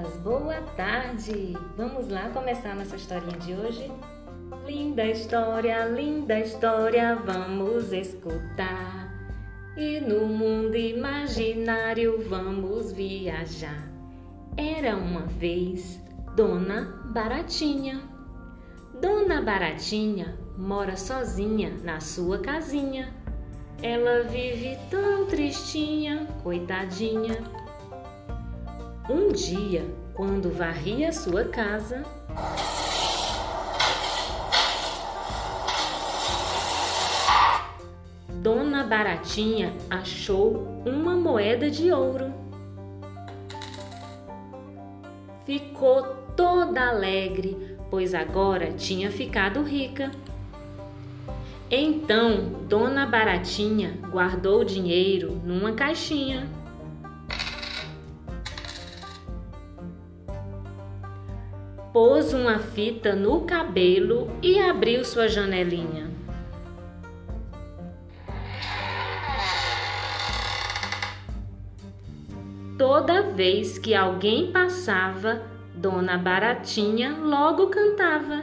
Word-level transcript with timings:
crianças, 0.00 0.16
boa 0.20 0.60
tarde! 0.76 1.56
Vamos 1.76 2.08
lá 2.08 2.30
começar 2.30 2.74
nossa 2.74 2.96
historinha 2.96 3.38
de 3.38 3.54
hoje? 3.54 3.90
Linda 4.66 5.04
história, 5.04 5.86
linda 5.86 6.38
história, 6.38 7.16
vamos 7.16 7.92
escutar. 7.92 9.10
E 9.76 10.00
no 10.00 10.26
mundo 10.26 10.76
imaginário 10.76 12.24
vamos 12.28 12.92
viajar. 12.92 13.90
Era 14.56 14.96
uma 14.96 15.22
vez 15.22 16.00
Dona 16.34 17.02
Baratinha. 17.12 18.00
Dona 19.00 19.42
Baratinha 19.42 20.38
mora 20.56 20.96
sozinha 20.96 21.76
na 21.82 22.00
sua 22.00 22.38
casinha. 22.38 23.14
Ela 23.82 24.24
vive 24.24 24.78
tão 24.90 25.26
tristinha, 25.26 26.26
coitadinha 26.42 27.59
um 29.10 29.32
dia, 29.32 29.84
quando 30.14 30.50
varria 30.50 31.12
sua 31.12 31.44
casa, 31.44 32.04
Dona 38.28 38.84
Baratinha 38.84 39.74
achou 39.90 40.82
uma 40.86 41.16
moeda 41.16 41.68
de 41.68 41.90
ouro. 41.90 42.32
Ficou 45.44 46.02
toda 46.36 46.88
alegre, 46.88 47.76
pois 47.90 48.14
agora 48.14 48.70
tinha 48.72 49.10
ficado 49.10 49.62
rica. 49.62 50.12
Então, 51.68 52.64
Dona 52.68 53.06
Baratinha 53.06 53.98
guardou 54.08 54.60
o 54.60 54.64
dinheiro 54.64 55.40
numa 55.44 55.72
caixinha 55.72 56.59
pôs 61.92 62.32
uma 62.32 62.58
fita 62.58 63.14
no 63.14 63.40
cabelo 63.42 64.30
e 64.42 64.58
abriu 64.60 65.04
sua 65.04 65.28
janelinha. 65.28 66.08
Toda 72.78 73.22
vez 73.22 73.78
que 73.78 73.94
alguém 73.94 74.52
passava, 74.52 75.42
Dona 75.74 76.16
Baratinha 76.16 77.14
logo 77.18 77.66
cantava. 77.66 78.42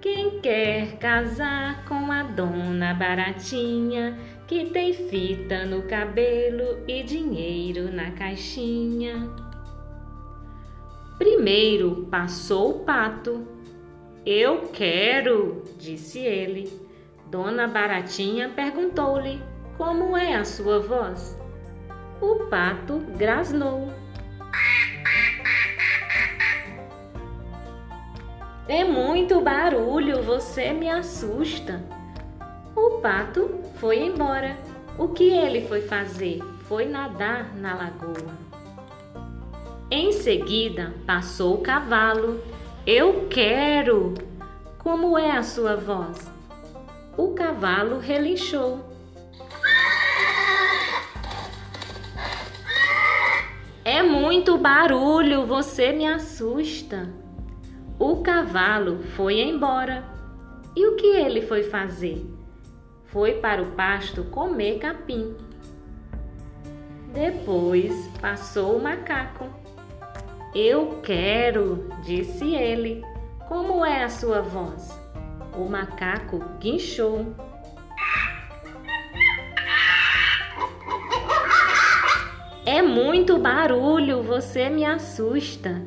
Quem 0.00 0.38
quer 0.40 0.98
casar 0.98 1.84
com 1.84 2.12
a 2.12 2.22
Dona 2.22 2.94
Baratinha, 2.94 4.16
que 4.46 4.66
tem 4.66 4.92
fita 4.92 5.64
no 5.64 5.82
cabelo 5.82 6.78
e 6.86 7.02
dinheiro 7.02 7.90
na 7.92 8.12
caixinha? 8.12 9.45
Primeiro 11.18 12.06
passou 12.10 12.70
o 12.70 12.78
pato. 12.80 13.46
Eu 14.24 14.68
quero, 14.72 15.62
disse 15.78 16.18
ele. 16.18 16.70
Dona 17.30 17.66
Baratinha 17.66 18.50
perguntou-lhe: 18.50 19.40
Como 19.78 20.16
é 20.16 20.34
a 20.34 20.44
sua 20.44 20.78
voz? 20.78 21.38
O 22.20 22.46
pato 22.50 22.98
grasnou. 23.16 23.88
É 28.68 28.84
muito 28.84 29.40
barulho, 29.40 30.22
você 30.22 30.72
me 30.72 30.90
assusta. 30.90 31.84
O 32.74 33.00
pato 33.00 33.60
foi 33.76 34.00
embora. 34.00 34.56
O 34.98 35.08
que 35.08 35.30
ele 35.30 35.66
foi 35.66 35.82
fazer? 35.82 36.40
Foi 36.68 36.84
nadar 36.84 37.54
na 37.56 37.74
lagoa. 37.74 38.45
Em 39.88 40.10
seguida 40.10 40.94
passou 41.06 41.54
o 41.54 41.62
cavalo. 41.62 42.42
Eu 42.84 43.28
quero! 43.30 44.14
Como 44.78 45.16
é 45.16 45.30
a 45.30 45.44
sua 45.44 45.76
voz? 45.76 46.28
O 47.16 47.34
cavalo 47.34 48.00
relinchou. 48.00 48.80
É 53.84 54.02
muito 54.02 54.58
barulho, 54.58 55.46
você 55.46 55.92
me 55.92 56.04
assusta. 56.04 57.08
O 57.96 58.22
cavalo 58.22 59.04
foi 59.14 59.40
embora. 59.40 60.04
E 60.74 60.84
o 60.84 60.96
que 60.96 61.06
ele 61.06 61.42
foi 61.42 61.62
fazer? 61.62 62.26
Foi 63.04 63.34
para 63.34 63.62
o 63.62 63.70
pasto 63.72 64.24
comer 64.24 64.80
capim. 64.80 65.36
Depois 67.14 68.10
passou 68.20 68.76
o 68.76 68.82
macaco. 68.82 69.48
Eu 70.54 71.00
quero, 71.02 71.88
disse 72.02 72.54
ele. 72.54 73.04
Como 73.48 73.84
é 73.84 74.04
a 74.04 74.08
sua 74.08 74.40
voz? 74.40 74.98
O 75.56 75.68
macaco 75.68 76.40
guinchou. 76.58 77.34
É 82.64 82.82
muito 82.82 83.38
barulho, 83.38 84.22
você 84.22 84.68
me 84.68 84.84
assusta. 84.84 85.82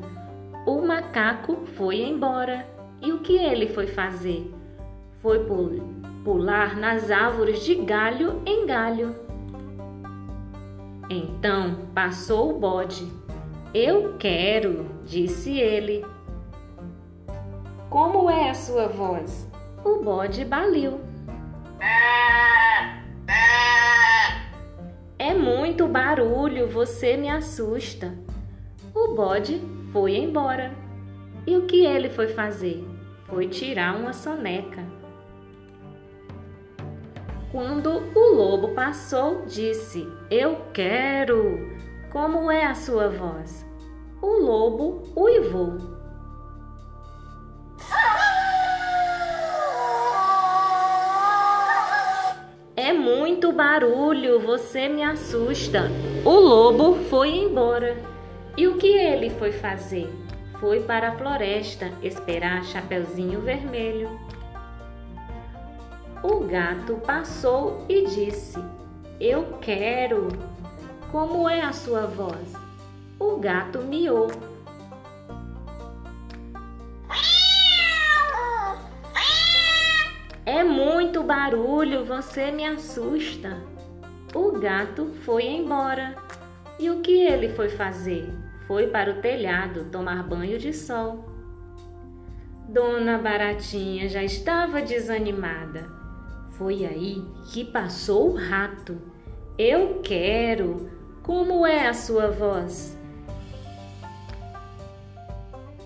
O 0.66 0.80
macaco 0.80 1.66
foi 1.76 2.00
embora. 2.00 2.66
E 3.02 3.12
o 3.12 3.20
que 3.20 3.36
ele 3.36 3.68
foi 3.68 3.86
fazer? 3.86 4.52
Foi 5.20 5.46
pular 6.24 6.76
nas 6.76 7.10
árvores 7.10 7.64
de 7.64 7.74
galho 7.74 8.40
em 8.46 8.66
galho. 8.66 9.14
Então 11.10 11.88
passou 11.94 12.50
o 12.50 12.58
bode 12.58 13.19
eu 13.72 14.16
quero, 14.18 14.86
disse 15.04 15.58
ele. 15.58 16.04
Como 17.88 18.28
é 18.28 18.50
a 18.50 18.54
sua 18.54 18.88
voz? 18.88 19.48
O 19.84 20.02
bode 20.02 20.44
baliu. 20.44 21.00
É 25.18 25.34
muito 25.34 25.86
barulho, 25.86 26.68
você 26.68 27.16
me 27.16 27.28
assusta. 27.28 28.14
O 28.94 29.14
bode 29.14 29.60
foi 29.92 30.16
embora. 30.16 30.74
E 31.46 31.56
o 31.56 31.66
que 31.66 31.84
ele 31.86 32.10
foi 32.10 32.28
fazer? 32.28 32.84
Foi 33.26 33.46
tirar 33.48 33.96
uma 33.96 34.12
soneca. 34.12 34.84
Quando 37.52 37.90
o 38.14 38.34
lobo 38.34 38.68
passou, 38.74 39.44
disse: 39.46 40.06
Eu 40.30 40.56
quero. 40.72 41.76
Como 42.10 42.50
é 42.50 42.66
a 42.66 42.74
sua 42.74 43.08
voz? 43.08 43.64
O 44.20 44.42
lobo 44.42 45.02
uivou. 45.16 45.78
É 52.74 52.92
muito 52.92 53.52
barulho, 53.52 54.40
você 54.40 54.88
me 54.88 55.04
assusta. 55.04 55.88
O 56.24 56.30
lobo 56.30 56.96
foi 57.04 57.28
embora. 57.28 57.96
E 58.56 58.66
o 58.66 58.76
que 58.76 58.88
ele 58.88 59.30
foi 59.30 59.52
fazer? 59.52 60.12
Foi 60.58 60.80
para 60.80 61.10
a 61.10 61.12
floresta 61.16 61.92
esperar 62.02 62.64
Chapeuzinho 62.64 63.40
Vermelho. 63.40 64.10
O 66.24 66.40
gato 66.40 66.96
passou 67.06 67.84
e 67.88 68.04
disse: 68.04 68.58
Eu 69.20 69.58
quero. 69.60 70.49
Como 71.10 71.48
é 71.48 71.60
a 71.60 71.72
sua 71.72 72.06
voz? 72.06 72.54
O 73.18 73.36
gato 73.36 73.82
miou. 73.82 74.28
É 80.46 80.62
muito 80.62 81.24
barulho, 81.24 82.04
você 82.04 82.52
me 82.52 82.64
assusta. 82.64 83.58
O 84.32 84.52
gato 84.60 85.12
foi 85.24 85.46
embora. 85.46 86.14
E 86.78 86.88
o 86.88 87.00
que 87.00 87.20
ele 87.20 87.48
foi 87.50 87.70
fazer? 87.70 88.32
Foi 88.68 88.86
para 88.86 89.10
o 89.10 89.20
telhado 89.20 89.86
tomar 89.90 90.22
banho 90.22 90.58
de 90.58 90.72
sol. 90.72 91.24
Dona 92.68 93.18
Baratinha 93.18 94.08
já 94.08 94.22
estava 94.22 94.80
desanimada. 94.80 95.90
Foi 96.52 96.86
aí 96.86 97.20
que 97.52 97.64
passou 97.64 98.30
o 98.30 98.36
rato. 98.36 98.96
Eu 99.58 100.00
quero, 100.02 100.99
como 101.30 101.64
é 101.64 101.86
a 101.86 101.94
sua 101.94 102.28
voz? 102.28 102.98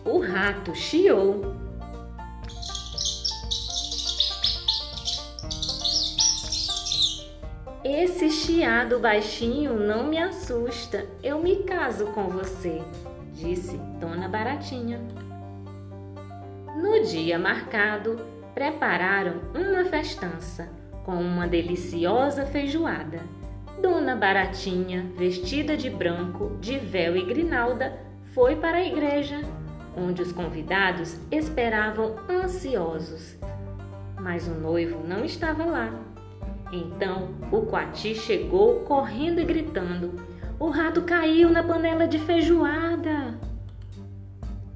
O 0.02 0.18
rato 0.18 0.74
chiou. 0.74 1.54
Esse 7.84 8.30
chiado 8.30 8.98
baixinho 8.98 9.78
não 9.78 10.04
me 10.04 10.16
assusta. 10.16 11.06
Eu 11.22 11.42
me 11.42 11.56
caso 11.64 12.06
com 12.12 12.30
você, 12.30 12.80
disse 13.34 13.76
Dona 14.00 14.26
Baratinha. 14.26 14.98
No 16.74 17.02
dia 17.02 17.38
marcado, 17.38 18.18
prepararam 18.54 19.42
uma 19.54 19.84
festança 19.84 20.70
com 21.04 21.16
uma 21.16 21.46
deliciosa 21.46 22.46
feijoada. 22.46 23.43
Dona 23.80 24.14
Baratinha, 24.14 25.10
vestida 25.16 25.76
de 25.76 25.90
branco, 25.90 26.56
de 26.60 26.78
véu 26.78 27.16
e 27.16 27.24
grinalda, 27.24 27.98
foi 28.32 28.56
para 28.56 28.78
a 28.78 28.84
igreja, 28.84 29.40
onde 29.96 30.22
os 30.22 30.32
convidados 30.32 31.18
esperavam 31.30 32.16
ansiosos. 32.28 33.36
Mas 34.18 34.46
o 34.46 34.54
noivo 34.54 35.06
não 35.06 35.24
estava 35.24 35.64
lá. 35.64 35.92
Então 36.72 37.34
o 37.52 37.62
Coati 37.62 38.14
chegou 38.14 38.80
correndo 38.80 39.40
e 39.40 39.44
gritando: 39.44 40.14
O 40.58 40.68
rato 40.68 41.02
caiu 41.02 41.50
na 41.50 41.62
panela 41.62 42.06
de 42.06 42.18
feijoada! 42.18 43.38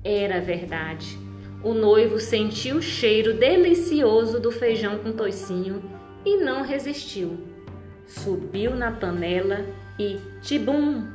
Era 0.04 0.40
verdade. 0.40 1.18
O 1.62 1.74
noivo 1.74 2.20
sentiu 2.20 2.76
o 2.76 2.82
cheiro 2.82 3.34
delicioso 3.34 4.38
do 4.38 4.52
feijão 4.52 4.98
com 4.98 5.12
toicinho 5.12 5.82
e 6.24 6.36
não 6.36 6.62
resistiu. 6.62 7.47
Subiu 8.08 8.74
na 8.74 8.90
panela 8.90 9.66
e 9.98 10.18
tibum! 10.40 11.06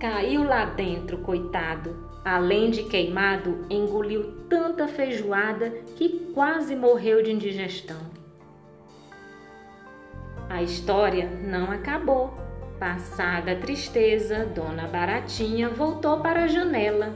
Caiu 0.00 0.42
lá 0.42 0.64
dentro, 0.64 1.18
coitado. 1.18 2.08
Além 2.24 2.70
de 2.70 2.82
queimado, 2.82 3.64
engoliu 3.70 4.44
tanta 4.48 4.88
feijoada 4.88 5.70
que 5.96 6.30
quase 6.34 6.74
morreu 6.74 7.22
de 7.22 7.32
indigestão. 7.32 8.00
A 10.48 10.62
história 10.62 11.28
não 11.28 11.70
acabou. 11.70 12.36
Passada 12.78 13.52
a 13.52 13.56
tristeza, 13.56 14.44
Dona 14.46 14.86
Baratinha 14.88 15.68
voltou 15.68 16.20
para 16.20 16.44
a 16.44 16.48
janela 16.48 17.12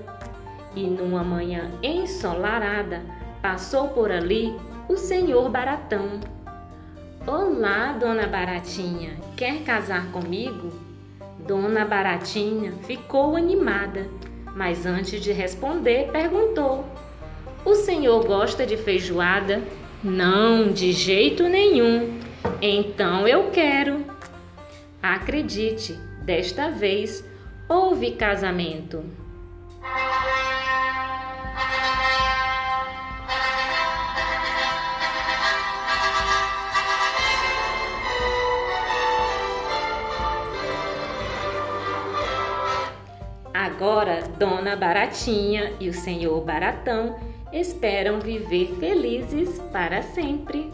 e, 0.75 0.87
numa 0.87 1.23
manhã 1.23 1.71
ensolarada, 1.83 3.03
passou 3.43 3.89
por 3.89 4.13
ali 4.13 4.55
o 4.89 4.97
senhor 4.97 5.51
Baratão. 5.51 6.21
Olá, 7.27 7.93
Dona 7.93 8.27
Baratinha, 8.29 9.19
quer 9.37 9.65
casar 9.65 10.13
comigo? 10.13 10.73
Dona 11.41 11.85
Baratinha 11.85 12.73
ficou 12.85 13.37
animada, 13.37 14.07
mas 14.55 14.87
antes 14.87 15.21
de 15.21 15.33
responder, 15.33 16.09
perguntou: 16.13 16.85
O 17.65 17.75
senhor 17.75 18.25
gosta 18.25 18.65
de 18.65 18.77
feijoada? 18.77 19.61
Não, 20.05 20.73
de 20.73 20.93
jeito 20.93 21.45
nenhum. 21.49 22.21
Então 22.61 23.27
eu 23.27 23.51
quero. 23.51 24.05
Acredite, 25.03 25.95
desta 26.25 26.71
vez 26.71 27.25
houve 27.69 28.13
casamento. 28.13 29.22
Agora, 43.83 44.23
Dona 44.39 44.77
Baratinha 44.77 45.73
e 45.81 45.89
o 45.89 45.93
Senhor 45.93 46.41
Baratão 46.43 47.17
esperam 47.53 48.21
viver 48.21 48.77
felizes 48.79 49.59
para 49.73 50.01
sempre. 50.03 50.71